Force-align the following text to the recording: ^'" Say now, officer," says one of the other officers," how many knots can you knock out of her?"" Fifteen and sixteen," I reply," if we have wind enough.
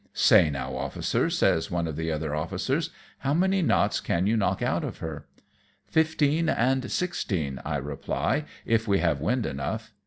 ^'" 0.01 0.03
Say 0.17 0.49
now, 0.49 0.75
officer," 0.75 1.29
says 1.29 1.69
one 1.69 1.85
of 1.87 1.95
the 1.95 2.11
other 2.11 2.33
officers," 2.33 2.89
how 3.19 3.35
many 3.35 3.61
knots 3.61 3.99
can 3.99 4.25
you 4.25 4.35
knock 4.35 4.63
out 4.63 4.83
of 4.83 4.97
her?"" 4.97 5.27
Fifteen 5.85 6.49
and 6.49 6.89
sixteen," 6.91 7.59
I 7.63 7.77
reply," 7.77 8.45
if 8.75 8.87
we 8.87 8.97
have 8.97 9.21
wind 9.21 9.45
enough. 9.45 9.93